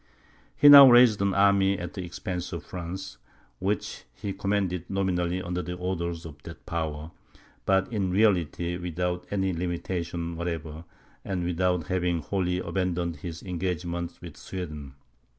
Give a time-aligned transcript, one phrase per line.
[0.57, 3.19] He now raised an army at the expense of France,
[3.59, 7.11] which he commanded nominally under the orders of that power,
[7.67, 10.85] but in reality without any limitation whatever,
[11.23, 14.95] and without having wholly abandoned his engagements with Sweden.